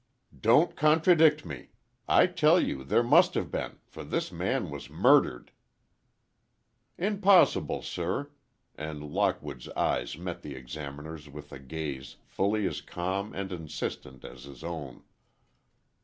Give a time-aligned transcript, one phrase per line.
[0.41, 1.69] "Don't contradict me!
[2.07, 5.51] I tell you there must have been—for this man was murdered."
[6.97, 8.31] "Impossible, sir,"
[8.73, 14.45] and Lockwood's eyes met the Examiner's with a gaze fully as calm and insistent as
[14.45, 15.03] his own.